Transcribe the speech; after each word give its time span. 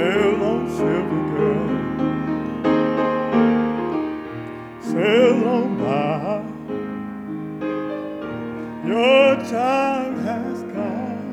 Sail 0.00 0.42
on, 0.42 0.60
silver 0.76 1.22
girl. 1.36 1.68
Sail 4.90 5.40
on 5.56 5.68
by. 5.80 6.40
Your 8.88 9.26
time 9.58 10.14
has 10.28 10.58
come 10.76 11.32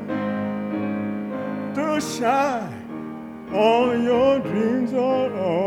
to 1.75 1.87
shine. 2.01 2.85
All 3.53 3.89
your 3.97 4.39
dreams 4.39 4.91
are 4.93 5.31
on 5.33 5.66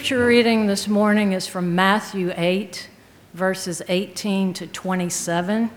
Scripture 0.00 0.24
reading 0.24 0.66
this 0.66 0.88
morning 0.88 1.32
is 1.32 1.46
from 1.46 1.74
Matthew 1.74 2.32
8, 2.34 2.88
verses 3.34 3.82
18 3.86 4.54
to 4.54 4.66
27. 4.66 5.70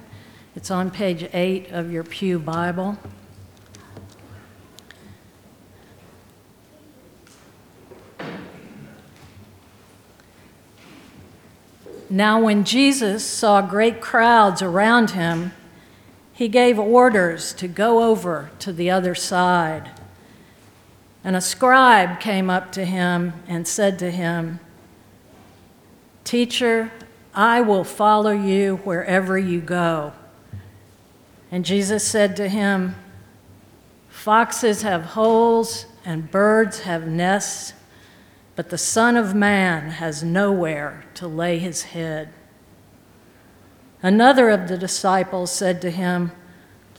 It's 0.55 0.71
on 0.71 0.91
page 0.91 1.27
8 1.33 1.71
of 1.71 1.91
your 1.91 2.05
Pew 2.05 2.39
Bible. 2.39 2.97
Now, 12.09 12.41
when 12.41 12.63
Jesus 12.63 13.25
saw 13.25 13.61
great 13.61 13.99
crowds 13.99 14.61
around 14.61 15.11
him, 15.11 15.51
he 16.31 16.47
gave 16.47 16.79
orders 16.79 17.51
to 17.55 17.67
go 17.67 18.09
over 18.09 18.51
to 18.59 18.71
the 18.71 18.89
other 18.89 19.15
side. 19.15 19.91
And 21.23 21.35
a 21.35 21.41
scribe 21.41 22.19
came 22.19 22.49
up 22.49 22.71
to 22.73 22.85
him 22.85 23.33
and 23.47 23.67
said 23.67 23.97
to 23.99 24.11
him, 24.11 24.59
Teacher, 26.23 26.91
I 27.33 27.61
will 27.61 27.83
follow 27.83 28.31
you 28.31 28.77
wherever 28.83 29.37
you 29.37 29.61
go. 29.61 30.13
And 31.51 31.65
Jesus 31.65 32.03
said 32.03 32.35
to 32.37 32.49
him, 32.49 32.95
Foxes 34.09 34.81
have 34.83 35.03
holes 35.03 35.85
and 36.05 36.29
birds 36.29 36.81
have 36.81 37.07
nests, 37.07 37.73
but 38.55 38.69
the 38.69 38.77
Son 38.77 39.15
of 39.15 39.33
Man 39.33 39.91
has 39.91 40.23
nowhere 40.23 41.05
to 41.15 41.27
lay 41.27 41.59
his 41.59 41.83
head. 41.83 42.29
Another 44.01 44.49
of 44.49 44.67
the 44.67 44.77
disciples 44.77 45.51
said 45.51 45.81
to 45.81 45.89
him, 45.89 46.31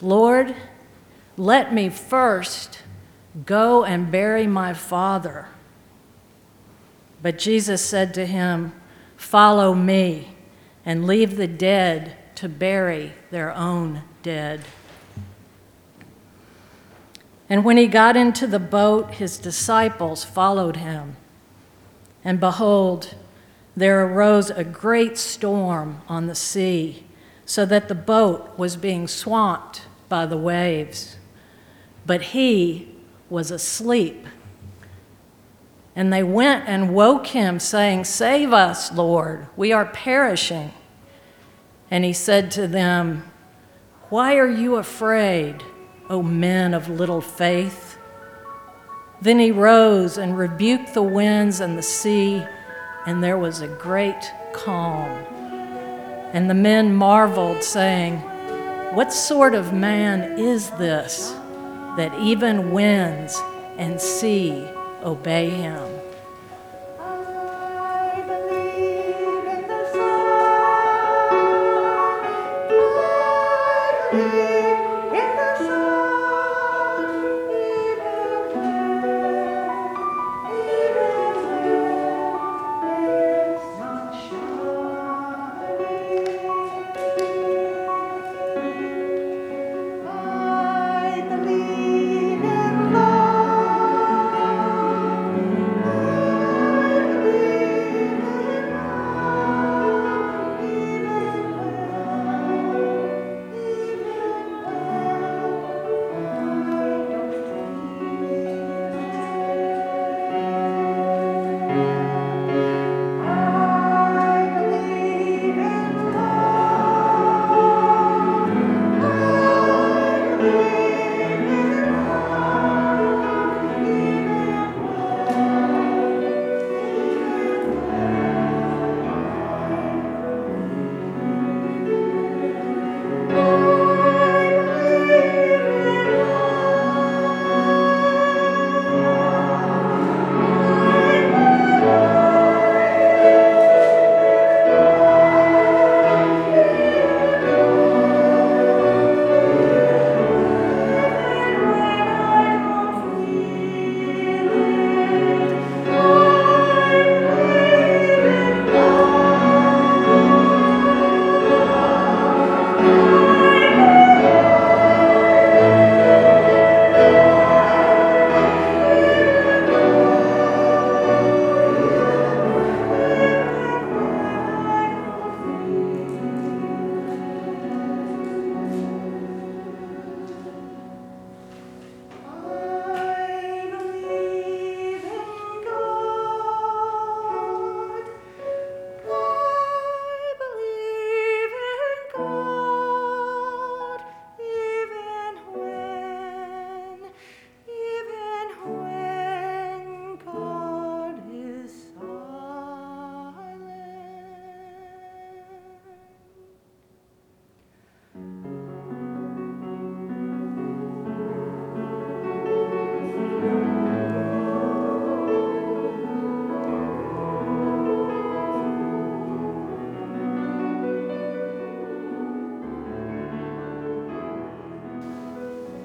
Lord, 0.00 0.54
let 1.36 1.72
me 1.72 1.88
first 1.90 2.82
go 3.46 3.84
and 3.84 4.10
bury 4.10 4.46
my 4.46 4.74
father. 4.74 5.48
But 7.22 7.38
Jesus 7.38 7.84
said 7.84 8.14
to 8.14 8.26
him, 8.26 8.72
Follow 9.16 9.74
me 9.74 10.36
and 10.84 11.06
leave 11.06 11.36
the 11.36 11.46
dead 11.46 12.16
to 12.36 12.48
bury 12.48 13.14
their 13.30 13.52
own 13.52 14.02
dead. 14.22 14.60
And 17.48 17.64
when 17.64 17.76
he 17.76 17.86
got 17.86 18.16
into 18.16 18.46
the 18.46 18.58
boat, 18.58 19.14
his 19.14 19.38
disciples 19.38 20.24
followed 20.24 20.76
him. 20.76 21.16
And 22.24 22.40
behold, 22.40 23.14
there 23.76 24.06
arose 24.06 24.50
a 24.50 24.64
great 24.64 25.18
storm 25.18 26.02
on 26.08 26.26
the 26.26 26.34
sea, 26.34 27.04
so 27.44 27.66
that 27.66 27.88
the 27.88 27.94
boat 27.94 28.58
was 28.58 28.76
being 28.76 29.06
swamped 29.06 29.82
by 30.08 30.24
the 30.24 30.36
waves. 30.36 31.16
But 32.06 32.22
he 32.22 32.93
was 33.30 33.50
asleep. 33.50 34.26
And 35.96 36.12
they 36.12 36.22
went 36.22 36.68
and 36.68 36.94
woke 36.94 37.28
him, 37.28 37.60
saying, 37.60 38.04
Save 38.04 38.52
us, 38.52 38.92
Lord, 38.92 39.46
we 39.56 39.72
are 39.72 39.86
perishing. 39.86 40.72
And 41.90 42.04
he 42.04 42.12
said 42.12 42.50
to 42.52 42.66
them, 42.66 43.30
Why 44.08 44.36
are 44.36 44.48
you 44.48 44.76
afraid, 44.76 45.62
O 46.10 46.22
men 46.22 46.74
of 46.74 46.88
little 46.88 47.20
faith? 47.20 47.96
Then 49.22 49.38
he 49.38 49.52
rose 49.52 50.18
and 50.18 50.36
rebuked 50.36 50.94
the 50.94 51.02
winds 51.02 51.60
and 51.60 51.78
the 51.78 51.82
sea, 51.82 52.44
and 53.06 53.22
there 53.22 53.38
was 53.38 53.60
a 53.60 53.68
great 53.68 54.32
calm. 54.52 55.10
And 56.32 56.50
the 56.50 56.54
men 56.54 56.92
marveled, 56.92 57.62
saying, 57.62 58.18
What 58.94 59.12
sort 59.12 59.54
of 59.54 59.72
man 59.72 60.38
is 60.38 60.70
this 60.70 61.34
that 61.96 62.18
even 62.18 62.72
winds 62.72 63.40
and 63.78 64.00
sea 64.00 64.68
obey 65.02 65.50
him? 65.50 65.93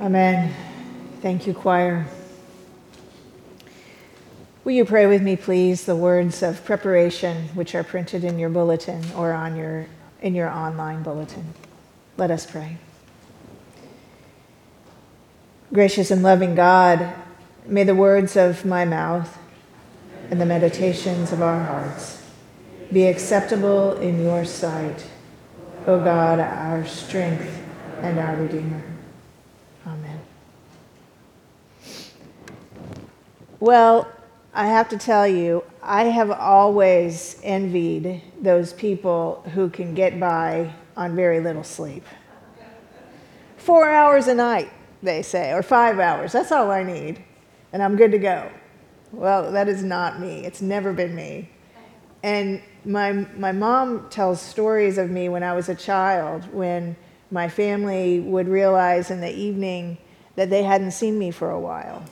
Amen. 0.10 0.52
Thank 1.22 1.46
you, 1.46 1.54
choir. 1.54 2.08
Will 4.64 4.72
you 4.72 4.84
pray 4.84 5.06
with 5.06 5.22
me, 5.22 5.36
please, 5.36 5.86
the 5.86 5.96
words 5.96 6.42
of 6.42 6.66
preparation 6.66 7.50
which 7.50 7.76
are 7.76 7.84
printed 7.84 8.24
in 8.24 8.40
your 8.40 8.50
bulletin 8.50 9.04
or 9.16 9.34
on 9.34 9.56
your, 9.56 9.86
in 10.20 10.34
your 10.34 10.50
online 10.50 11.04
bulletin? 11.04 11.54
Let 12.18 12.32
us 12.32 12.48
pray. 12.48 12.78
Gracious 15.72 16.10
and 16.10 16.24
loving 16.24 16.56
God, 16.56 17.14
may 17.68 17.84
the 17.84 17.94
words 17.94 18.36
of 18.36 18.66
my 18.66 18.86
mouth 18.86 19.38
and 20.32 20.42
the 20.42 20.46
meditations 20.48 21.32
of 21.32 21.44
our 21.44 21.64
hearts 21.64 22.26
be 22.92 23.06
acceptable 23.06 23.96
in 23.98 24.24
your 24.24 24.44
sight, 24.44 25.06
O 25.86 26.04
God, 26.04 26.40
our 26.40 26.84
strength 26.88 27.64
and 28.02 28.18
our 28.18 28.36
Redeemer. 28.38 28.82
Amen. 29.90 30.20
Well, 33.60 34.08
I 34.54 34.68
have 34.68 34.90
to 34.90 34.98
tell 34.98 35.28
you, 35.28 35.64
I 35.82 36.06
have 36.06 36.30
always 36.30 37.40
envied 37.44 38.22
those 38.40 38.72
people 38.74 39.44
who 39.54 39.70
can 39.70 39.96
get 39.96 40.20
by 40.20 40.74
on 40.96 41.16
very 41.16 41.40
little 41.40 41.64
sleep. 41.64 42.04
Four 43.58 43.90
hours 43.90 44.28
a 44.28 44.36
night, 44.36 44.72
they 45.02 45.22
say, 45.22 45.52
or 45.54 45.64
five 45.64 46.00
hours. 46.00 46.32
That's 46.34 46.52
all 46.52 46.70
I 46.70 46.84
need, 46.84 47.24
and 47.74 47.82
I'm 47.82 47.96
good 47.96 48.12
to 48.12 48.20
go. 48.20 48.50
Well, 49.12 49.52
that 49.52 49.68
is 49.68 49.84
not 49.84 50.20
me. 50.20 50.46
It's 50.46 50.62
never 50.62 50.94
been 50.94 51.16
me. 51.16 51.50
And 52.22 52.62
my, 52.86 53.12
my 53.12 53.52
mom 53.52 54.08
tells 54.10 54.40
stories 54.40 54.98
of 54.98 55.10
me 55.10 55.30
when 55.30 55.42
I 55.42 55.54
was 55.54 55.68
a 55.68 55.76
child, 55.76 56.46
when 56.54 56.96
my 57.32 57.48
family 57.48 58.20
would 58.20 58.48
realize 58.48 59.12
in 59.12 59.22
the 59.22 59.32
evening 59.32 59.98
that 60.36 60.50
they 60.50 60.64
hadn't 60.64 60.92
seen 60.92 61.18
me 61.20 61.32
for 61.32 61.52
a 61.52 61.60
while. 61.60 62.04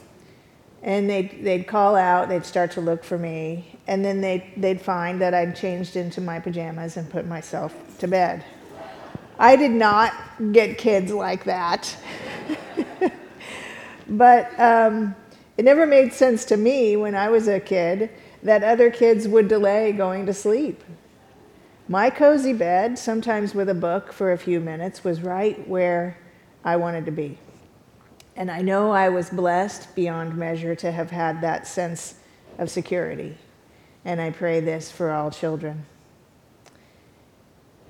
And 0.84 1.10
they'd, 1.10 1.44
they'd 1.44 1.68
call 1.68 1.96
out, 1.96 2.30
they'd 2.30 2.46
start 2.46 2.72
to 2.72 2.82
look 2.82 3.04
for 3.04 3.18
me, 3.18 3.78
and 3.88 4.06
then 4.06 4.22
they'd, 4.22 4.54
they'd 4.58 4.82
find 4.82 5.20
that 5.22 5.34
I'd 5.34 5.56
changed 5.56 5.96
into 5.96 6.22
my 6.22 6.40
pajamas 6.40 6.98
and 6.98 7.10
put 7.10 7.26
myself 7.26 7.74
to 8.00 8.08
bed. 8.08 8.44
I 9.40 9.56
did 9.56 9.72
not 9.72 10.14
get 10.52 10.78
kids 10.78 11.12
like 11.12 11.44
that. 11.46 11.96
but 14.10 14.60
um, 14.60 15.16
it 15.58 15.66
never 15.66 15.86
made 15.86 16.14
sense 16.14 16.46
to 16.46 16.58
me 16.58 16.96
when 16.96 17.16
I 17.16 17.30
was 17.30 17.48
a 17.48 17.60
kid 17.60 18.10
that 18.44 18.64
other 18.64 18.90
kids 18.92 19.28
would 19.28 19.48
delay 19.48 19.92
going 19.92 20.26
to 20.28 20.34
sleep. 20.34 20.84
My 21.90 22.10
cozy 22.10 22.52
bed, 22.52 23.00
sometimes 23.00 23.56
with 23.56 23.70
a 23.70 23.74
book 23.74 24.12
for 24.12 24.34
a 24.34 24.38
few 24.38 24.60
minutes, 24.60 25.06
was 25.06 25.22
right 25.22 25.66
where 25.68 26.18
I 26.64 26.76
wanted 26.76 27.06
to 27.06 27.12
be. 27.12 27.38
And 28.36 28.52
I 28.52 28.62
know 28.62 28.92
I 28.92 29.08
was 29.08 29.30
blessed 29.30 29.96
beyond 29.96 30.38
measure 30.38 30.76
to 30.76 30.92
have 30.92 31.12
had 31.12 31.42
that 31.42 31.66
sense 31.66 32.16
of 32.58 32.70
security. 32.70 33.38
And 34.04 34.20
I 34.20 34.32
pray 34.32 34.60
this 34.60 34.92
for 34.92 35.12
all 35.12 35.32
children. 35.32 35.86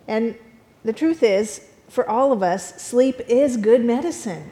And 0.07 0.37
the 0.85 0.93
truth 0.93 1.23
is, 1.23 1.67
for 1.89 2.07
all 2.07 2.31
of 2.31 2.43
us, 2.43 2.79
sleep 2.81 3.19
is 3.27 3.57
good 3.57 3.83
medicine. 3.83 4.51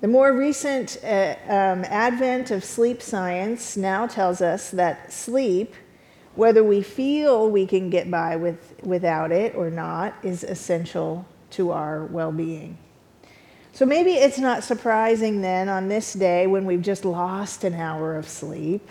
The 0.00 0.08
more 0.08 0.36
recent 0.36 0.98
uh, 1.02 1.36
um, 1.48 1.84
advent 1.86 2.50
of 2.50 2.62
sleep 2.62 3.00
science 3.00 3.76
now 3.76 4.06
tells 4.06 4.42
us 4.42 4.70
that 4.72 5.12
sleep, 5.12 5.74
whether 6.36 6.64
we 6.64 6.82
feel 6.82 7.50
we 7.50 7.66
can 7.66 7.90
get 7.90 8.10
by 8.10 8.36
with, 8.36 8.74
without 8.82 9.32
it 9.32 9.54
or 9.54 9.70
not, 9.70 10.14
is 10.22 10.44
essential 10.44 11.26
to 11.50 11.70
our 11.70 12.04
well 12.06 12.32
being. 12.32 12.76
So 13.72 13.84
maybe 13.84 14.12
it's 14.12 14.38
not 14.38 14.62
surprising 14.62 15.42
then 15.42 15.68
on 15.68 15.88
this 15.88 16.12
day 16.12 16.46
when 16.46 16.64
we've 16.64 16.82
just 16.82 17.04
lost 17.04 17.64
an 17.64 17.74
hour 17.74 18.16
of 18.16 18.28
sleep 18.28 18.88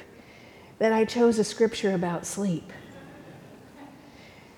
that 0.79 0.91
I 0.91 1.05
chose 1.05 1.39
a 1.39 1.43
scripture 1.43 1.93
about 1.93 2.25
sleep. 2.25 2.71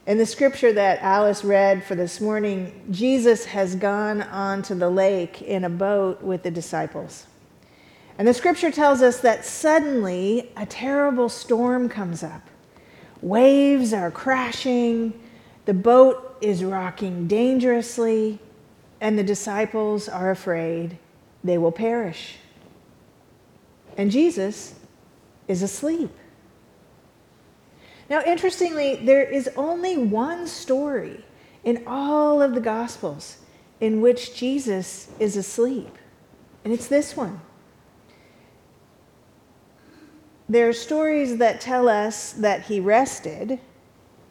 In 0.08 0.18
the 0.18 0.26
scripture 0.26 0.74
that 0.74 1.02
Alice 1.02 1.44
read 1.44 1.84
for 1.84 1.96
this 1.96 2.22
morning, 2.22 2.88
Jesus 2.92 3.46
has 3.46 3.76
gone 3.76 4.22
onto 4.22 4.76
the 4.76 4.90
lake 4.90 5.42
in 5.42 5.64
a 5.64 5.70
boat 5.70 6.22
with 6.22 6.44
the 6.44 6.52
disciples. 6.52 7.26
And 8.18 8.28
the 8.28 8.34
scripture 8.34 8.72
tells 8.72 9.02
us 9.02 9.20
that 9.22 9.46
suddenly 9.46 10.52
a 10.56 10.66
terrible 10.66 11.28
storm 11.28 11.90
comes 11.90 12.24
up. 12.24 12.50
Waves 13.26 13.92
are 13.92 14.12
crashing, 14.12 15.12
the 15.66 15.74
boat 15.74 16.38
is 16.42 16.64
rocking 16.64 17.26
dangerously, 17.26 18.38
and 19.02 19.18
the 19.18 19.24
disciples 19.24 20.08
are 20.08 20.30
afraid 20.30 21.00
they 21.44 21.58
will 21.58 21.72
perish. 21.72 22.36
And 23.98 24.12
Jesus 24.12 24.76
is 25.48 25.64
asleep. 25.64 26.12
Now, 28.12 28.22
interestingly, 28.24 28.98
there 28.98 29.24
is 29.24 29.50
only 29.58 29.98
one 29.98 30.46
story 30.46 31.26
in 31.64 31.82
all 31.88 32.44
of 32.44 32.54
the 32.54 32.62
Gospels 32.62 33.38
in 33.82 34.02
which 34.02 34.36
Jesus 34.36 35.10
is 35.20 35.36
asleep, 35.36 35.98
and 36.64 36.72
it's 36.72 36.88
this 36.88 37.18
one. 37.18 37.42
There 40.48 40.70
are 40.70 40.74
stories 40.74 41.38
that 41.38 41.60
tell 41.60 41.90
us 41.90 42.34
that 42.34 42.62
he 42.64 42.80
rested, 42.80 43.60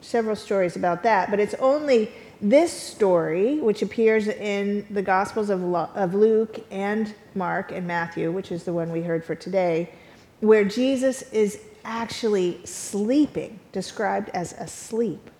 several 0.00 0.36
stories 0.36 0.76
about 0.76 1.02
that, 1.02 1.28
but 1.28 1.40
it's 1.40 1.54
only 1.54 2.12
this 2.40 2.72
story, 2.72 3.58
which 3.58 3.82
appears 3.82 4.28
in 4.28 4.86
the 4.90 5.02
Gospels 5.02 5.50
of, 5.50 5.62
of 5.74 6.14
Luke 6.14 6.64
and 6.70 7.12
Mark 7.34 7.72
and 7.72 7.86
Matthew, 7.86 8.30
which 8.30 8.52
is 8.52 8.62
the 8.62 8.72
one 8.72 8.92
we 8.92 9.02
heard 9.02 9.24
for 9.24 9.34
today, 9.34 9.90
where 10.38 10.64
Jesus 10.64 11.22
is 11.32 11.60
actually 11.84 12.60
sleeping, 12.64 13.58
described 13.72 14.30
as 14.30 14.52
asleep. 14.52 15.30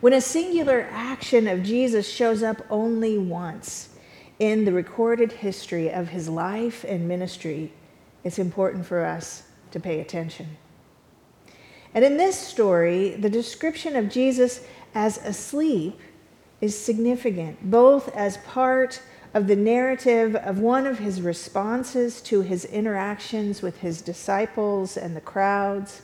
When 0.00 0.12
a 0.12 0.20
singular 0.20 0.86
action 0.90 1.48
of 1.48 1.62
Jesus 1.62 2.08
shows 2.08 2.42
up 2.42 2.62
only 2.68 3.16
once 3.16 3.90
in 4.38 4.64
the 4.64 4.72
recorded 4.72 5.32
history 5.32 5.90
of 5.90 6.08
his 6.08 6.28
life 6.28 6.84
and 6.84 7.06
ministry, 7.08 7.72
it's 8.24 8.38
important 8.38 8.86
for 8.86 9.04
us 9.04 9.44
to 9.70 9.80
pay 9.80 10.00
attention. 10.00 10.56
And 11.94 12.04
in 12.04 12.16
this 12.16 12.38
story, 12.38 13.10
the 13.10 13.30
description 13.30 13.96
of 13.96 14.08
Jesus 14.08 14.64
as 14.94 15.18
asleep 15.18 15.98
is 16.60 16.78
significant, 16.78 17.70
both 17.70 18.14
as 18.14 18.36
part 18.38 19.02
of 19.32 19.46
the 19.46 19.56
narrative 19.56 20.34
of 20.36 20.58
one 20.58 20.86
of 20.86 20.98
his 20.98 21.22
responses 21.22 22.20
to 22.22 22.42
his 22.42 22.64
interactions 22.64 23.62
with 23.62 23.78
his 23.78 24.02
disciples 24.02 24.96
and 24.96 25.16
the 25.16 25.20
crowds, 25.20 26.02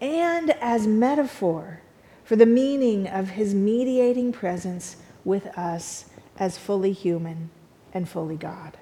and 0.00 0.50
as 0.60 0.86
metaphor 0.86 1.80
for 2.24 2.36
the 2.36 2.46
meaning 2.46 3.06
of 3.06 3.30
his 3.30 3.54
mediating 3.54 4.32
presence 4.32 4.96
with 5.24 5.46
us 5.58 6.06
as 6.38 6.58
fully 6.58 6.92
human 6.92 7.50
and 7.92 8.08
fully 8.08 8.36
God. 8.36 8.76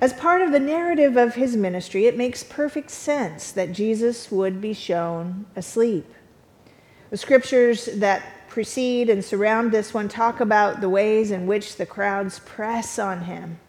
As 0.00 0.14
part 0.14 0.40
of 0.40 0.50
the 0.50 0.60
narrative 0.60 1.18
of 1.18 1.34
his 1.34 1.56
ministry, 1.56 2.06
it 2.06 2.16
makes 2.16 2.42
perfect 2.42 2.90
sense 2.90 3.52
that 3.52 3.72
Jesus 3.72 4.30
would 4.30 4.58
be 4.58 4.72
shown 4.72 5.44
asleep. 5.54 6.06
The 7.10 7.18
scriptures 7.18 7.84
that 7.96 8.48
precede 8.48 9.10
and 9.10 9.22
surround 9.22 9.72
this 9.72 9.92
one 9.92 10.08
talk 10.08 10.40
about 10.40 10.80
the 10.80 10.88
ways 10.88 11.30
in 11.30 11.46
which 11.46 11.76
the 11.76 11.84
crowds 11.84 12.38
press 12.40 12.98
on 12.98 13.24
him, 13.24 13.60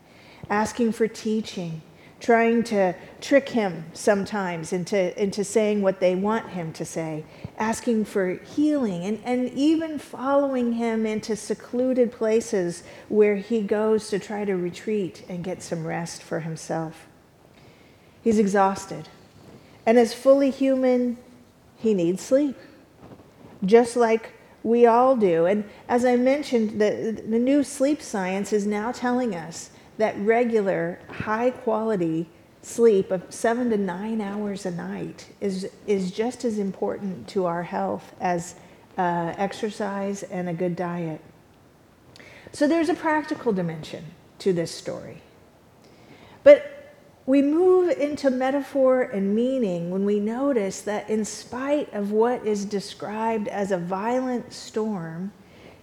asking 0.49 0.93
for 0.93 1.07
teaching, 1.07 1.81
trying 2.21 2.63
to 2.63 2.93
trick 3.19 3.49
him 3.49 3.83
sometimes 3.93 4.71
into, 4.71 5.21
into 5.21 5.43
saying 5.43 5.81
what 5.81 5.99
they 5.99 6.13
want 6.13 6.47
him 6.49 6.71
to 6.71 6.85
say, 6.85 7.25
asking 7.57 8.05
for 8.05 8.35
healing, 8.35 9.03
and, 9.03 9.19
and 9.25 9.49
even 9.49 9.97
following 9.97 10.73
him 10.73 11.05
into 11.05 11.35
secluded 11.35 12.11
places 12.11 12.83
where 13.09 13.35
he 13.35 13.61
goes 13.61 14.09
to 14.09 14.19
try 14.19 14.45
to 14.45 14.53
retreat 14.53 15.23
and 15.27 15.43
get 15.43 15.63
some 15.63 15.85
rest 15.85 16.21
for 16.21 16.41
himself. 16.41 17.07
He's 18.23 18.37
exhausted. 18.37 19.09
And 19.85 19.97
as 19.97 20.13
fully 20.13 20.51
human, 20.51 21.17
he 21.77 21.95
needs 21.95 22.21
sleep. 22.21 22.55
Just 23.65 23.95
like 23.95 24.33
we 24.61 24.85
all 24.85 25.15
do. 25.15 25.47
And 25.47 25.67
as 25.89 26.05
I 26.05 26.17
mentioned, 26.17 26.79
the, 26.79 27.19
the 27.27 27.39
new 27.39 27.63
sleep 27.63 27.99
science 27.99 28.53
is 28.53 28.67
now 28.67 28.91
telling 28.91 29.35
us 29.35 29.70
that 30.01 30.17
regular, 30.17 30.99
high 31.09 31.51
quality 31.51 32.27
sleep 32.63 33.11
of 33.11 33.23
seven 33.29 33.69
to 33.69 33.77
nine 33.77 34.19
hours 34.19 34.65
a 34.65 34.71
night 34.71 35.27
is, 35.39 35.69
is 35.85 36.11
just 36.11 36.43
as 36.43 36.57
important 36.57 37.27
to 37.27 37.45
our 37.45 37.61
health 37.61 38.13
as 38.19 38.55
uh, 38.97 39.33
exercise 39.37 40.23
and 40.23 40.49
a 40.49 40.53
good 40.53 40.75
diet. 40.75 41.21
So 42.51 42.67
there's 42.67 42.89
a 42.89 42.95
practical 42.95 43.53
dimension 43.53 44.03
to 44.39 44.53
this 44.53 44.71
story. 44.71 45.21
But 46.43 46.95
we 47.27 47.43
move 47.43 47.91
into 47.91 48.31
metaphor 48.31 49.03
and 49.03 49.35
meaning 49.35 49.91
when 49.91 50.03
we 50.03 50.19
notice 50.19 50.81
that, 50.81 51.11
in 51.11 51.23
spite 51.25 51.93
of 51.93 52.11
what 52.11 52.43
is 52.45 52.65
described 52.65 53.47
as 53.47 53.71
a 53.71 53.77
violent 53.77 54.51
storm, 54.51 55.31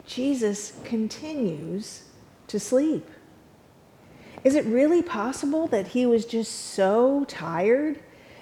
Jesus 0.06 0.72
continues 0.82 2.02
to 2.48 2.58
sleep. 2.58 3.08
Is 4.44 4.54
it 4.54 4.64
really 4.66 5.02
possible 5.02 5.66
that 5.68 5.88
he 5.88 6.06
was 6.06 6.24
just 6.24 6.52
so 6.52 7.24
tired 7.26 7.98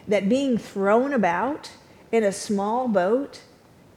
that 0.07 0.29
being 0.29 0.59
thrown 0.59 1.13
about 1.13 1.71
in 2.13 2.23
a 2.23 2.33
small 2.33 2.87
boat, 2.87 3.41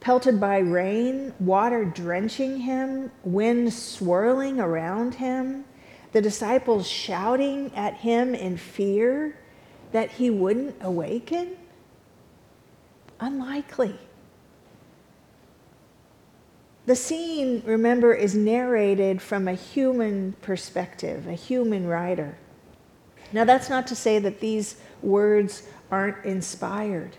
pelted 0.00 0.40
by 0.40 0.58
rain, 0.58 1.34
water 1.38 1.84
drenching 1.84 2.58
him, 2.60 3.10
wind 3.22 3.72
swirling 3.72 4.58
around 4.58 5.16
him, 5.16 5.64
the 6.12 6.20
disciples 6.20 6.88
shouting 6.88 7.72
at 7.76 7.94
him 7.94 8.34
in 8.34 8.56
fear, 8.56 9.36
that 9.92 10.10
he 10.10 10.30
wouldn't 10.30 10.76
awaken? 10.80 11.56
Unlikely. 13.20 13.98
The 16.90 16.96
scene, 16.96 17.62
remember, 17.64 18.12
is 18.12 18.34
narrated 18.34 19.22
from 19.22 19.46
a 19.46 19.54
human 19.54 20.32
perspective, 20.42 21.28
a 21.28 21.34
human 21.34 21.86
writer. 21.86 22.36
Now, 23.32 23.44
that's 23.44 23.70
not 23.70 23.86
to 23.86 23.94
say 23.94 24.18
that 24.18 24.40
these 24.40 24.74
words 25.00 25.62
aren't 25.92 26.24
inspired. 26.24 27.16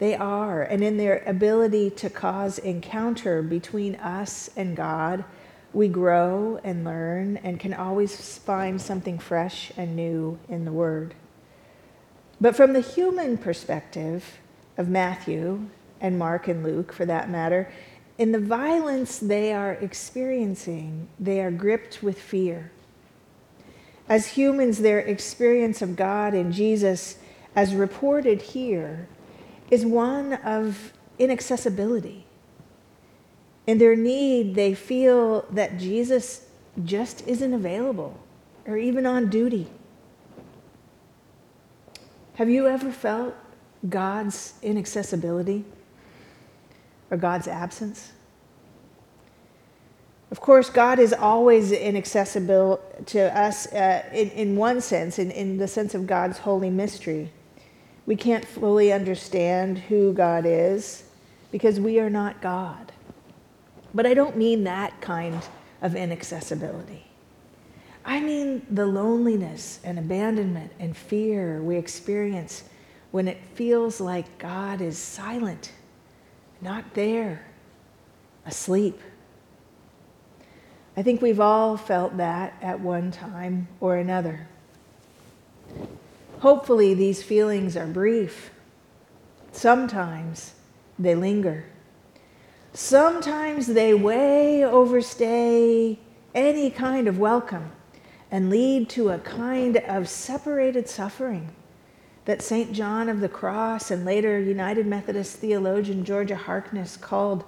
They 0.00 0.14
are, 0.14 0.60
and 0.60 0.84
in 0.84 0.98
their 0.98 1.22
ability 1.24 1.92
to 1.92 2.10
cause 2.10 2.58
encounter 2.58 3.40
between 3.40 3.94
us 3.94 4.50
and 4.54 4.76
God, 4.76 5.24
we 5.72 5.88
grow 5.88 6.60
and 6.62 6.84
learn 6.84 7.38
and 7.38 7.58
can 7.58 7.72
always 7.72 8.38
find 8.40 8.78
something 8.78 9.18
fresh 9.18 9.72
and 9.78 9.96
new 9.96 10.38
in 10.46 10.66
the 10.66 10.72
Word. 10.72 11.14
But 12.38 12.54
from 12.54 12.74
the 12.74 12.82
human 12.82 13.38
perspective 13.38 14.40
of 14.76 14.90
Matthew 14.90 15.70
and 16.02 16.18
Mark 16.18 16.48
and 16.48 16.62
Luke, 16.62 16.92
for 16.92 17.06
that 17.06 17.30
matter, 17.30 17.72
in 18.18 18.32
the 18.32 18.38
violence 18.38 19.18
they 19.18 19.52
are 19.52 19.72
experiencing, 19.72 21.08
they 21.20 21.40
are 21.40 21.50
gripped 21.50 22.02
with 22.02 22.18
fear. 22.18 22.70
As 24.08 24.28
humans, 24.28 24.78
their 24.78 25.00
experience 25.00 25.82
of 25.82 25.96
God 25.96 26.32
and 26.32 26.52
Jesus, 26.52 27.18
as 27.54 27.74
reported 27.74 28.40
here, 28.40 29.08
is 29.70 29.84
one 29.84 30.34
of 30.34 30.92
inaccessibility. 31.18 32.24
In 33.66 33.78
their 33.78 33.96
need, 33.96 34.54
they 34.54 34.74
feel 34.74 35.44
that 35.50 35.78
Jesus 35.78 36.46
just 36.84 37.26
isn't 37.26 37.52
available 37.52 38.18
or 38.66 38.76
even 38.76 39.06
on 39.06 39.28
duty. 39.28 39.66
Have 42.34 42.48
you 42.48 42.68
ever 42.68 42.92
felt 42.92 43.34
God's 43.88 44.54
inaccessibility 44.62 45.64
or 47.10 47.16
God's 47.16 47.48
absence? 47.48 48.12
Of 50.30 50.40
course, 50.40 50.70
God 50.70 50.98
is 50.98 51.12
always 51.12 51.70
inaccessible 51.70 52.80
to 53.06 53.38
us 53.38 53.72
uh, 53.72 54.04
in, 54.12 54.30
in 54.30 54.56
one 54.56 54.80
sense, 54.80 55.18
in, 55.18 55.30
in 55.30 55.56
the 55.56 55.68
sense 55.68 55.94
of 55.94 56.06
God's 56.06 56.38
holy 56.38 56.70
mystery. 56.70 57.30
We 58.06 58.16
can't 58.16 58.44
fully 58.44 58.92
understand 58.92 59.78
who 59.78 60.12
God 60.12 60.44
is 60.46 61.04
because 61.52 61.78
we 61.78 62.00
are 62.00 62.10
not 62.10 62.42
God. 62.42 62.92
But 63.94 64.04
I 64.04 64.14
don't 64.14 64.36
mean 64.36 64.64
that 64.64 65.00
kind 65.00 65.40
of 65.80 65.94
inaccessibility. 65.94 67.06
I 68.04 68.20
mean 68.20 68.66
the 68.70 68.86
loneliness 68.86 69.80
and 69.82 69.98
abandonment 69.98 70.72
and 70.78 70.96
fear 70.96 71.62
we 71.62 71.76
experience 71.76 72.64
when 73.10 73.26
it 73.26 73.38
feels 73.54 74.00
like 74.00 74.38
God 74.38 74.80
is 74.80 74.98
silent, 74.98 75.72
not 76.60 76.94
there, 76.94 77.46
asleep. 78.44 79.00
I 80.96 81.02
think 81.02 81.20
we've 81.20 81.40
all 81.40 81.76
felt 81.76 82.16
that 82.16 82.54
at 82.62 82.80
one 82.80 83.10
time 83.10 83.68
or 83.80 83.96
another. 83.96 84.48
Hopefully, 86.40 86.94
these 86.94 87.22
feelings 87.22 87.76
are 87.76 87.86
brief. 87.86 88.50
Sometimes 89.52 90.54
they 90.98 91.14
linger. 91.14 91.64
Sometimes 92.72 93.68
they 93.68 93.94
way 93.94 94.64
overstay 94.64 95.98
any 96.34 96.70
kind 96.70 97.08
of 97.08 97.18
welcome 97.18 97.72
and 98.30 98.50
lead 98.50 98.88
to 98.90 99.10
a 99.10 99.18
kind 99.18 99.78
of 99.78 100.08
separated 100.08 100.88
suffering 100.88 101.54
that 102.26 102.42
St. 102.42 102.72
John 102.72 103.08
of 103.08 103.20
the 103.20 103.28
Cross 103.28 103.90
and 103.90 104.04
later 104.04 104.38
United 104.38 104.86
Methodist 104.86 105.36
theologian 105.36 106.04
Georgia 106.04 106.36
Harkness 106.36 106.96
called 106.96 107.44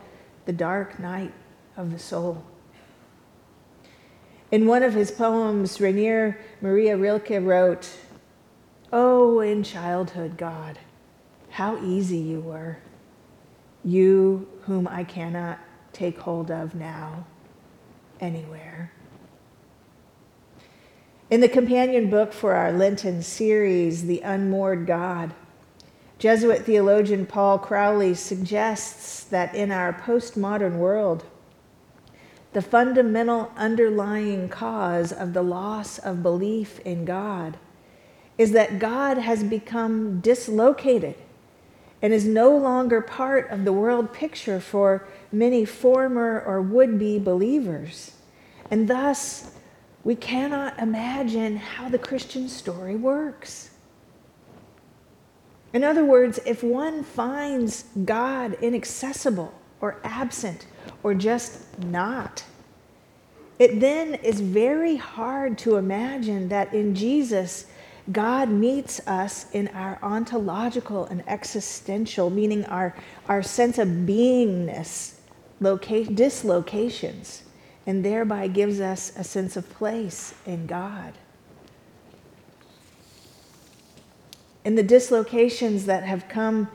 the 0.46 0.52
dark 0.52 0.98
night 0.98 1.34
of 1.76 1.92
the 1.92 1.98
soul. 1.98 2.44
In 4.50 4.66
one 4.66 4.82
of 4.82 4.94
his 4.94 5.10
poems, 5.10 5.80
Rainer 5.80 6.38
Maria 6.62 6.96
Rilke 6.96 7.40
wrote, 7.40 7.90
Oh, 8.92 9.40
in 9.40 9.62
childhood, 9.62 10.38
God, 10.38 10.78
how 11.50 11.76
easy 11.84 12.16
you 12.16 12.40
were, 12.40 12.78
you 13.84 14.48
whom 14.62 14.88
I 14.88 15.04
cannot 15.04 15.58
take 15.92 16.18
hold 16.20 16.50
of 16.50 16.74
now, 16.74 17.26
anywhere. 18.20 18.92
In 21.30 21.42
the 21.42 21.48
companion 21.48 22.08
book 22.08 22.32
for 22.32 22.54
our 22.54 22.72
Lenten 22.72 23.22
series, 23.22 24.06
The 24.06 24.20
Unmoored 24.20 24.86
God, 24.86 25.34
Jesuit 26.18 26.64
theologian 26.64 27.26
Paul 27.26 27.58
Crowley 27.58 28.14
suggests 28.14 29.24
that 29.24 29.54
in 29.54 29.70
our 29.70 29.92
postmodern 29.92 30.78
world, 30.78 31.26
the 32.54 32.62
fundamental 32.62 33.52
underlying 33.58 34.48
cause 34.48 35.12
of 35.12 35.34
the 35.34 35.42
loss 35.42 35.98
of 35.98 36.22
belief 36.22 36.80
in 36.80 37.04
God 37.04 37.58
is 38.38 38.52
that 38.52 38.78
God 38.78 39.18
has 39.18 39.44
become 39.44 40.20
dislocated 40.20 41.14
and 42.00 42.14
is 42.14 42.24
no 42.24 42.56
longer 42.56 43.02
part 43.02 43.50
of 43.50 43.66
the 43.66 43.72
world 43.74 44.14
picture 44.14 44.60
for 44.60 45.06
many 45.30 45.66
former 45.66 46.40
or 46.40 46.62
would 46.62 46.98
be 46.98 47.18
believers. 47.18 48.12
And 48.70 48.88
thus, 48.88 49.52
we 50.08 50.16
cannot 50.16 50.78
imagine 50.78 51.58
how 51.58 51.86
the 51.86 51.98
Christian 51.98 52.48
story 52.48 52.96
works. 52.96 53.68
In 55.74 55.84
other 55.84 56.02
words, 56.02 56.40
if 56.46 56.62
one 56.62 57.04
finds 57.04 57.84
God 58.06 58.54
inaccessible 58.62 59.52
or 59.82 60.00
absent 60.02 60.66
or 61.02 61.12
just 61.12 61.78
not, 61.80 62.42
it 63.58 63.80
then 63.80 64.14
is 64.14 64.40
very 64.40 64.96
hard 64.96 65.58
to 65.58 65.76
imagine 65.76 66.48
that 66.48 66.72
in 66.72 66.94
Jesus, 66.94 67.66
God 68.10 68.48
meets 68.48 69.06
us 69.06 69.50
in 69.52 69.68
our 69.68 69.98
ontological 70.00 71.04
and 71.04 71.22
existential, 71.28 72.30
meaning 72.30 72.64
our, 72.64 72.96
our 73.28 73.42
sense 73.42 73.76
of 73.76 73.86
beingness, 73.88 75.16
loca- 75.60 76.04
dislocations 76.06 77.42
and 77.88 78.04
thereby 78.04 78.46
gives 78.46 78.82
us 78.82 79.12
a 79.16 79.24
sense 79.24 79.56
of 79.56 79.66
place 79.70 80.34
in 80.44 80.66
God. 80.66 81.14
In 84.62 84.74
the 84.74 84.82
dislocations 84.82 85.86
that 85.86 86.04
have 86.04 86.28
come 86.28 86.68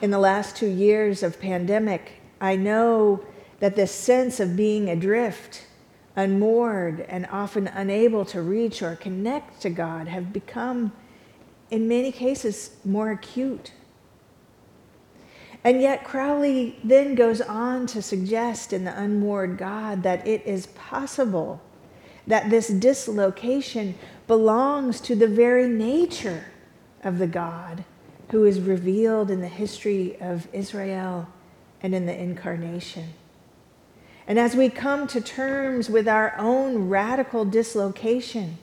in 0.00 0.12
the 0.12 0.18
last 0.20 0.54
two 0.54 0.68
years 0.68 1.24
of 1.24 1.40
pandemic, 1.40 2.20
I 2.40 2.54
know 2.54 3.24
that 3.58 3.74
this 3.74 3.90
sense 3.90 4.38
of 4.38 4.54
being 4.54 4.88
adrift, 4.88 5.66
unmoored, 6.14 7.00
and 7.08 7.26
often 7.32 7.66
unable 7.66 8.24
to 8.26 8.40
reach 8.40 8.80
or 8.80 8.94
connect 8.94 9.60
to 9.62 9.70
God 9.70 10.06
have 10.06 10.32
become, 10.32 10.92
in 11.72 11.88
many 11.88 12.12
cases, 12.12 12.76
more 12.84 13.10
acute 13.10 13.72
and 15.62 15.82
yet, 15.82 16.04
Crowley 16.04 16.78
then 16.82 17.14
goes 17.14 17.40
on 17.40 17.86
to 17.88 18.00
suggest 18.00 18.72
in 18.72 18.84
The 18.84 18.98
Unmoored 18.98 19.58
God 19.58 20.02
that 20.04 20.26
it 20.26 20.46
is 20.46 20.68
possible 20.68 21.60
that 22.26 22.48
this 22.48 22.68
dislocation 22.68 23.94
belongs 24.26 25.00
to 25.02 25.14
the 25.14 25.28
very 25.28 25.68
nature 25.68 26.46
of 27.02 27.18
the 27.18 27.26
God 27.26 27.84
who 28.30 28.44
is 28.44 28.60
revealed 28.60 29.30
in 29.30 29.40
the 29.40 29.48
history 29.48 30.16
of 30.20 30.48
Israel 30.52 31.28
and 31.82 31.94
in 31.94 32.06
the 32.06 32.18
incarnation. 32.18 33.12
And 34.26 34.38
as 34.38 34.54
we 34.54 34.70
come 34.70 35.06
to 35.08 35.20
terms 35.20 35.90
with 35.90 36.06
our 36.06 36.34
own 36.38 36.88
radical 36.88 37.44
dislocation, 37.44 38.58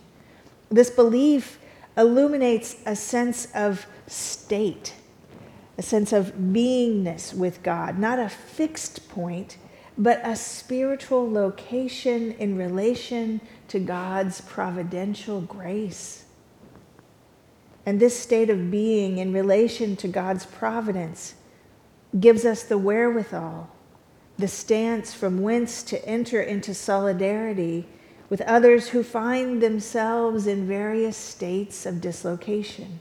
this 0.69 0.89
belief 0.89 1.59
illuminates 1.97 2.77
a 2.85 2.95
sense 2.95 3.49
of 3.53 3.85
state 4.07 4.93
a 5.77 5.83
sense 5.83 6.11
of 6.11 6.33
beingness 6.33 7.33
with 7.33 7.61
God, 7.61 7.99
not 7.99 8.19
a 8.19 8.29
fixed 8.29 9.07
point, 9.09 9.57
but 9.97 10.19
a 10.23 10.35
spiritual 10.35 11.31
location 11.31 12.31
in 12.33 12.57
relation 12.57 13.41
to 13.67 13.79
God's 13.79 14.41
providential 14.41 15.41
grace. 15.41 16.25
And 17.85 17.99
this 17.99 18.19
state 18.19 18.49
of 18.49 18.69
being 18.69 19.17
in 19.17 19.33
relation 19.33 19.95
to 19.97 20.07
God's 20.07 20.45
providence 20.45 21.35
gives 22.19 22.43
us 22.45 22.63
the 22.63 22.77
wherewithal, 22.77 23.69
the 24.37 24.47
stance 24.47 25.13
from 25.13 25.41
whence 25.41 25.83
to 25.83 26.03
enter 26.05 26.41
into 26.41 26.73
solidarity 26.73 27.87
with 28.29 28.41
others 28.41 28.89
who 28.89 29.03
find 29.03 29.61
themselves 29.61 30.47
in 30.47 30.67
various 30.67 31.15
states 31.15 31.85
of 31.85 32.01
dislocation. 32.01 32.99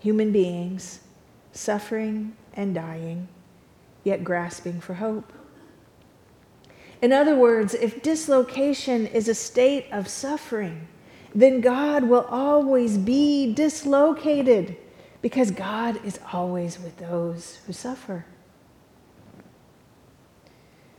Human 0.00 0.30
beings 0.30 1.00
suffering 1.54 2.36
and 2.52 2.74
dying, 2.74 3.28
yet 4.02 4.22
grasping 4.22 4.80
for 4.80 4.94
hope. 4.94 5.32
In 7.00 7.12
other 7.12 7.36
words, 7.36 7.74
if 7.74 8.02
dislocation 8.02 9.06
is 9.06 9.28
a 9.28 9.34
state 9.34 9.86
of 9.90 10.08
suffering, 10.08 10.88
then 11.34 11.60
God 11.60 12.04
will 12.04 12.26
always 12.30 12.98
be 12.98 13.52
dislocated 13.52 14.76
because 15.20 15.50
God 15.50 16.04
is 16.04 16.20
always 16.32 16.78
with 16.78 16.98
those 16.98 17.60
who 17.66 17.72
suffer. 17.72 18.26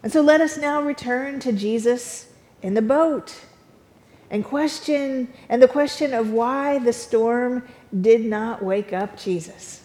And 0.04 0.12
so 0.12 0.22
let 0.22 0.42
us 0.42 0.58
now 0.58 0.82
return 0.82 1.40
to 1.42 1.52
Jesus 1.52 2.28
in 2.62 2.74
the 2.74 2.82
boat 2.82 3.36
and 4.30 4.44
question 4.44 5.32
and 5.50 5.62
the 5.62 5.68
question 5.68 6.14
of 6.14 6.32
why 6.32 6.80
the 6.80 6.94
storm 6.94 7.68
did 8.02 8.26
not 8.26 8.64
wake 8.64 8.94
up 8.94 9.18
Jesus. 9.18 9.85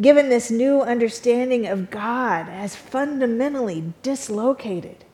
Given 0.00 0.28
this 0.28 0.50
new 0.50 0.80
understanding 0.80 1.66
of 1.66 1.90
God 1.90 2.48
as 2.48 2.76
fundamentally 2.76 3.92
dislocated, 4.02 5.04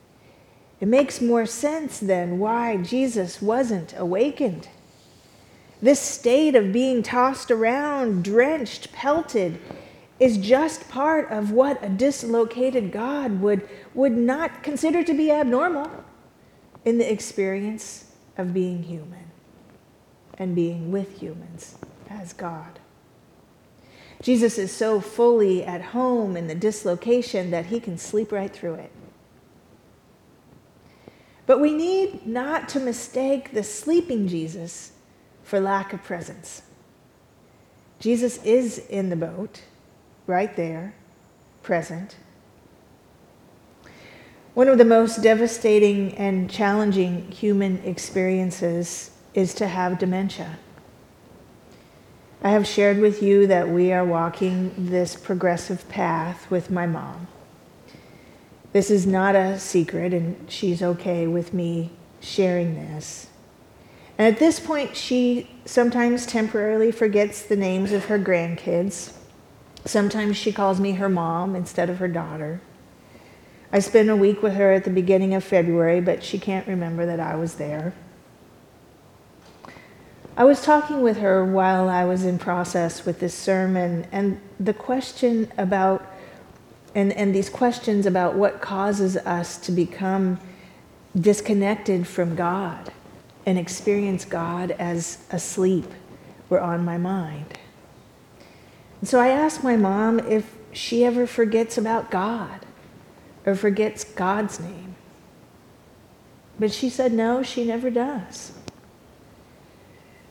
it 0.79 0.87
makes 0.87 1.21
more 1.21 1.47
sense 1.47 1.99
then 1.99 2.37
why 2.37 2.77
Jesus 2.77 3.41
wasn't 3.41 3.95
awakened. 3.97 4.67
This 5.81 5.99
state 5.99 6.55
of 6.55 6.71
being 6.71 7.01
tossed 7.01 7.49
around, 7.49 8.23
drenched, 8.23 8.91
pelted, 8.91 9.59
is 10.19 10.37
just 10.37 10.87
part 10.87 11.29
of 11.31 11.51
what 11.51 11.83
a 11.83 11.89
dislocated 11.89 12.91
God 12.91 13.41
would, 13.41 13.67
would 13.93 14.15
not 14.15 14.63
consider 14.63 15.03
to 15.03 15.13
be 15.13 15.31
abnormal 15.31 15.89
in 16.85 16.99
the 16.99 17.11
experience 17.11 18.11
of 18.37 18.53
being 18.53 18.83
human 18.83 19.31
and 20.37 20.55
being 20.55 20.91
with 20.91 21.19
humans 21.19 21.77
as 22.09 22.33
God. 22.33 22.79
Jesus 24.25 24.57
is 24.57 24.71
so 24.71 24.99
fully 24.99 25.63
at 25.63 25.83
home 25.83 26.35
in 26.35 26.47
the 26.47 26.55
dislocation 26.55 27.51
that 27.51 27.67
he 27.67 27.79
can 27.79 27.95
sleep 27.95 28.31
right 28.31 28.51
through 28.51 28.73
it. 28.73 28.91
But 31.45 31.61
we 31.61 31.71
need 31.71 32.25
not 32.25 32.67
to 32.69 32.79
mistake 32.79 33.51
the 33.51 33.61
sleeping 33.61 34.27
Jesus 34.27 34.93
for 35.43 35.59
lack 35.59 35.93
of 35.93 36.03
presence. 36.03 36.63
Jesus 37.99 38.43
is 38.43 38.79
in 38.87 39.09
the 39.09 39.15
boat, 39.15 39.61
right 40.25 40.55
there, 40.55 40.95
present. 41.61 42.15
One 44.55 44.67
of 44.67 44.79
the 44.79 44.85
most 44.85 45.21
devastating 45.21 46.15
and 46.15 46.49
challenging 46.49 47.29
human 47.31 47.77
experiences 47.83 49.11
is 49.35 49.53
to 49.53 49.67
have 49.67 49.99
dementia. 49.99 50.57
I 52.45 52.49
have 52.49 52.67
shared 52.67 52.99
with 52.99 53.23
you 53.23 53.47
that 53.47 53.69
we 53.69 53.91
are 53.91 54.05
walking 54.05 54.71
this 54.77 55.15
progressive 55.15 55.89
path 55.89 56.51
with 56.51 56.69
my 56.69 56.85
mom. 56.85 57.25
This 58.71 58.91
is 58.91 59.07
not 59.07 59.35
a 59.35 59.57
secret, 59.57 60.13
and 60.13 60.47
she's 60.47 60.83
okay 60.83 61.25
with 61.25 61.55
me 61.55 61.89
sharing 62.19 62.75
this. 62.75 63.29
And 64.19 64.31
at 64.31 64.39
this 64.39 64.59
point, 64.59 64.95
she 64.95 65.49
sometimes 65.65 66.27
temporarily 66.27 66.91
forgets 66.91 67.41
the 67.41 67.55
names 67.55 67.91
of 67.91 68.05
her 68.05 68.19
grandkids. 68.19 69.13
Sometimes 69.83 70.37
she 70.37 70.51
calls 70.51 70.79
me 70.79 70.91
her 70.91 71.09
mom 71.09 71.55
instead 71.55 71.89
of 71.89 71.97
her 71.97 72.07
daughter. 72.07 72.61
I 73.71 73.79
spent 73.79 74.09
a 74.09 74.15
week 74.15 74.43
with 74.43 74.53
her 74.53 74.71
at 74.71 74.83
the 74.83 74.91
beginning 74.91 75.33
of 75.33 75.43
February, 75.43 75.99
but 75.99 76.23
she 76.23 76.37
can't 76.37 76.67
remember 76.67 77.07
that 77.07 77.19
I 77.19 77.37
was 77.37 77.55
there. 77.55 77.95
I 80.37 80.43
was 80.43 80.61
talking 80.61 81.01
with 81.01 81.17
her 81.17 81.45
while 81.45 81.87
I 81.87 82.03
was 82.03 82.25
in 82.25 82.37
process 82.37 83.05
with 83.05 83.19
this 83.19 83.33
sermon, 83.33 84.05
and 84.11 84.41
the 84.59 84.73
question 84.73 85.51
about 85.57 86.05
and, 86.93 87.11
and 87.13 87.35
these 87.35 87.49
questions 87.49 88.05
about 88.05 88.35
what 88.35 88.61
causes 88.61 89.17
us 89.17 89.57
to 89.57 89.71
become 89.71 90.39
disconnected 91.19 92.07
from 92.07 92.35
God 92.35 92.91
and 93.45 93.59
experience 93.59 94.23
God 94.23 94.71
as 94.71 95.19
asleep 95.29 95.91
were 96.49 96.61
on 96.61 96.85
my 96.85 96.97
mind. 96.97 97.59
And 99.01 99.09
so 99.09 99.19
I 99.19 99.27
asked 99.27 99.63
my 99.63 99.75
mom 99.75 100.19
if 100.19 100.55
she 100.71 101.03
ever 101.03 101.27
forgets 101.27 101.77
about 101.77 102.09
God 102.09 102.65
or 103.45 103.55
forgets 103.55 104.03
God's 104.03 104.59
name. 104.59 104.95
But 106.57 106.71
she 106.71 106.89
said 106.89 107.11
no, 107.11 107.43
she 107.43 107.65
never 107.65 107.89
does. 107.89 108.53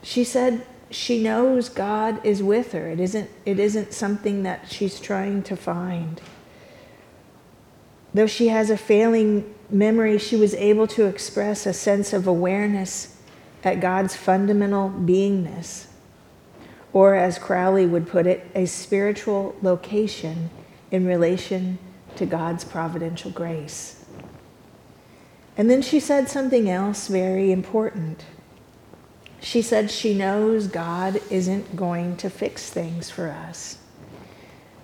She 0.05 0.23
said 0.23 0.67
she 0.91 1.21
knows 1.23 1.71
God 1.71 2.25
is 2.25 2.43
with 2.43 2.73
her. 2.73 2.89
It 2.89 3.01
isn't, 3.01 3.31
it 3.47 3.59
isn't 3.59 3.95
something 3.95 4.43
that 4.43 4.71
she's 4.71 5.01
trying 5.01 5.43
to 5.45 5.57
find. 5.57 6.21
Though 8.13 8.27
she 8.27 8.49
has 8.49 8.69
a 8.69 8.77
failing 8.77 9.53
memory, 9.71 10.19
she 10.19 10.37
was 10.37 10.55
able 10.55 10.87
to 10.89 11.07
express 11.07 11.65
a 11.65 11.73
sense 11.73 12.13
of 12.13 12.27
awareness 12.27 13.17
at 13.65 13.81
God's 13.81 14.15
fundamental 14.15 14.91
beingness, 14.91 15.87
or 16.93 17.15
as 17.15 17.39
Crowley 17.39 17.87
would 17.87 18.07
put 18.07 18.27
it, 18.27 18.47
a 18.55 18.67
spiritual 18.67 19.57
location 19.63 20.51
in 20.91 21.07
relation 21.07 21.79
to 22.17 22.27
God's 22.27 22.63
providential 22.63 23.31
grace. 23.31 24.05
And 25.57 25.71
then 25.71 25.81
she 25.81 25.99
said 25.99 26.29
something 26.29 26.69
else 26.69 27.09
very 27.09 27.51
important. 27.51 28.25
She 29.41 29.63
said 29.63 29.91
she 29.91 30.15
knows 30.15 30.67
God 30.67 31.21
isn't 31.31 31.77
going 31.77 32.17
to 32.19 32.31
fix 32.31 32.71
things 32.71 33.11
for 33.11 33.29
us, 33.29 33.79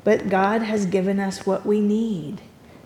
but 0.05 0.29
God 0.29 0.63
has 0.63 0.87
given 0.87 1.19
us 1.19 1.47
what 1.47 1.65
we 1.65 1.81
need 1.81 2.41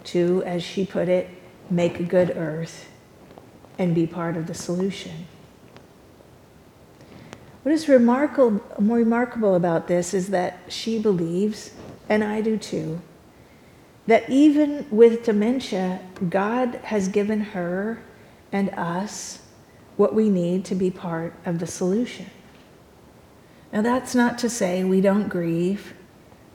to, 0.04 0.42
as 0.44 0.62
she 0.62 0.86
put 0.86 1.08
it, 1.08 1.28
make 1.70 1.98
a 1.98 2.04
good 2.04 2.36
earth 2.36 2.88
and 3.78 3.94
be 3.94 4.06
part 4.06 4.36
of 4.36 4.46
the 4.46 4.54
solution. 4.54 5.26
What 7.62 7.72
is 7.72 7.88
remarkable, 7.88 8.62
more 8.78 8.98
remarkable 8.98 9.54
about 9.54 9.88
this 9.88 10.12
is 10.12 10.28
that 10.28 10.58
she 10.68 10.98
believes, 10.98 11.72
and 12.08 12.22
I 12.22 12.42
do 12.42 12.58
too, 12.58 13.00
that 14.06 14.28
even 14.28 14.86
with 14.90 15.24
dementia, 15.24 16.00
God 16.28 16.74
has 16.84 17.08
given 17.08 17.40
her 17.40 18.02
and 18.52 18.68
us 18.70 19.40
what 19.96 20.14
we 20.14 20.28
need 20.28 20.64
to 20.66 20.74
be 20.74 20.90
part 20.90 21.34
of 21.44 21.58
the 21.58 21.66
solution. 21.66 22.26
Now, 23.72 23.82
that's 23.82 24.14
not 24.14 24.38
to 24.38 24.48
say 24.48 24.84
we 24.84 25.00
don't 25.00 25.28
grieve 25.28 25.94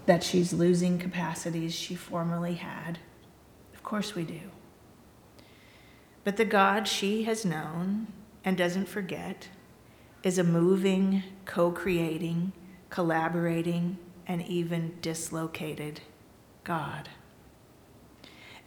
that 0.06 0.23
she's 0.23 0.54
losing 0.54 0.97
capacities 0.97 1.75
she 1.75 1.95
formerly 1.95 2.56
had 2.56 2.99
Of 3.73 3.84
course 3.84 4.15
we 4.15 4.23
do. 4.23 4.41
But 6.23 6.38
the 6.38 6.45
God 6.45 6.88
she 6.88 7.23
has 7.23 7.45
known 7.45 8.08
and 8.43 8.58
doesn't 8.58 8.88
forget 8.88 9.49
is 10.23 10.38
a 10.38 10.43
moving, 10.43 11.23
co 11.45 11.71
creating, 11.71 12.52
collaborating, 12.89 13.97
and 14.28 14.41
even 14.43 14.97
dislocated 15.02 16.02
God. 16.63 17.10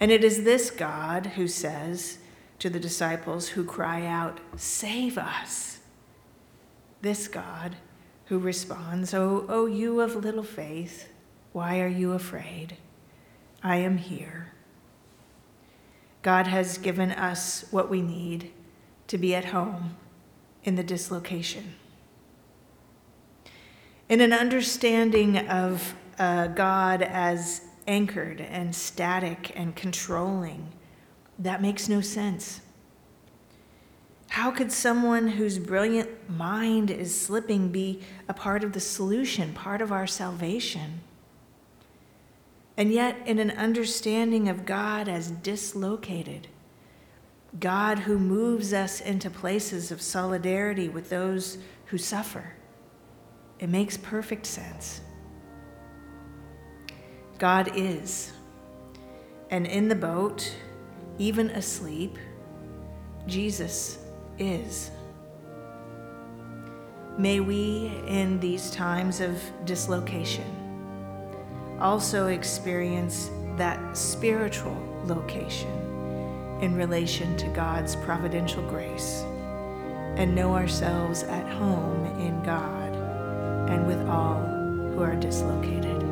And 0.01 0.11
it 0.11 0.25
is 0.25 0.45
this 0.45 0.71
God 0.71 1.27
who 1.37 1.47
says 1.47 2.19
to 2.63 2.71
the 2.71 2.79
disciples 2.79 3.49
who 3.49 3.65
cry 3.65 4.07
out, 4.07 4.39
Save 4.55 5.19
us. 5.19 5.81
This 7.01 7.27
God 7.27 7.75
who 8.27 8.39
responds, 8.39 9.13
Oh, 9.13 9.47
oh 9.49 9.67
you 9.67 10.01
of 10.01 10.15
little 10.15 10.45
faith, 10.45 11.09
why 11.51 11.81
are 11.81 11.89
you 11.89 12.13
afraid? 12.13 12.77
I 13.65 13.79
am 13.79 13.99
here. 13.99 14.53
God 16.23 16.47
has 16.47 16.79
given 16.79 17.11
us 17.11 17.65
what 17.73 17.91
we 17.91 18.01
need 18.01 18.53
to 19.09 19.19
be 19.19 19.35
at 19.35 19.47
home 19.47 19.97
in 20.63 20.77
the 20.77 20.85
dislocation. 20.85 21.75
In 24.09 24.21
an 24.21 24.33
understanding 24.33 25.37
of 25.37 25.97
uh, 26.17 26.47
God 26.47 27.03
as 27.03 27.63
anchored 27.89 28.41
and 28.41 28.73
static 28.73 29.51
and 29.57 29.75
controlling, 29.75 30.73
that 31.39 31.63
makes 31.63 31.89
no 31.89 32.01
sense. 32.01 32.61
How 34.29 34.51
could 34.51 34.73
someone 34.73 35.29
whose 35.29 35.59
brilliant 35.59 36.31
mind 36.31 36.91
is 36.91 37.19
slipping 37.19 37.69
be 37.69 38.01
a 38.29 38.33
part 38.33 38.65
of 38.65 38.73
the 38.73 38.81
solution, 38.81 39.53
part 39.53 39.83
of 39.83 39.93
our 39.93 40.07
salvation? 40.07 41.01
And 42.77 42.91
yet, 42.91 43.19
in 43.27 43.39
an 43.39 43.51
understanding 43.51 44.49
of 44.49 44.65
God 44.65 45.07
as 45.07 45.31
dislocated, 45.31 46.49
God 47.61 47.99
who 48.01 48.19
moves 48.19 48.73
us 48.73 49.03
into 49.03 49.29
places 49.29 49.93
of 49.93 50.01
solidarity 50.01 50.89
with 50.89 51.11
those 51.11 51.59
who 51.87 51.99
suffer, 51.99 52.55
it 53.59 53.69
makes 53.69 53.99
perfect 53.99 54.47
sense. 54.47 55.03
God 57.39 57.71
is. 57.77 58.33
And 59.51 59.67
in 59.67 59.89
the 59.89 59.95
boat, 59.95 60.55
even 61.19 61.51
asleep, 61.51 62.19
Jesus 63.27 63.99
is. 64.39 64.91
May 67.19 67.41
we, 67.41 67.93
in 68.07 68.41
these 68.41 68.71
times 68.71 69.21
of 69.21 69.39
dislocation, 69.65 70.47
also 71.81 72.29
experience 72.29 73.31
that 73.57 73.97
spiritual 73.97 74.77
location 75.05 75.71
in 76.63 76.75
relation 76.75 77.37
to 77.37 77.47
God's 77.49 77.97
providential 77.97 78.63
grace 78.69 79.23
and 80.17 80.35
know 80.35 80.55
ourselves 80.55 81.23
at 81.25 81.47
home 81.55 82.07
in 82.21 82.43
God 82.43 82.95
and 83.69 83.87
with 83.87 84.01
all 84.09 84.41
who 84.95 85.03
are 85.03 85.17
dislocated. 85.17 86.12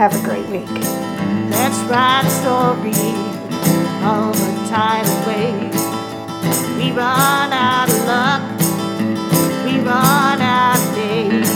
Have 0.00 0.14
a 0.14 0.24
great 0.24 0.46
week. 0.48 0.66
Let's 1.50 1.76
write 1.80 2.24
a 2.24 2.30
story 2.30 2.88
of 4.00 4.34
a 4.34 4.68
tidal 4.70 5.12
wave. 5.26 5.74
We 6.78 6.90
run 6.90 7.52
out 7.52 7.90
of 7.90 8.06
luck. 8.06 8.40
We 9.66 9.78
run 9.80 10.40
out 10.40 10.78
of 10.78 10.94
days. 10.94 11.50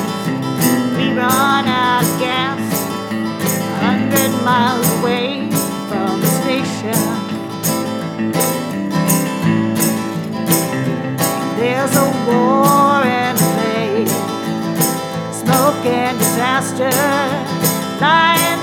We 0.99 1.17
run 1.17 1.67
out 1.67 2.03
of 2.05 2.21
gas. 2.21 2.61
A 3.49 3.77
hundred 3.81 4.31
miles 4.45 4.87
away 5.01 5.49
from 5.89 6.21
the 6.21 6.29
station. 6.43 7.01
There's 11.57 11.97
a 11.97 12.09
war 12.29 13.07
and 13.09 13.39
a 13.39 13.49
plague. 13.55 14.09
Smoke 15.33 15.87
and 15.87 16.19
disaster 16.19 17.44
time. 17.99 18.54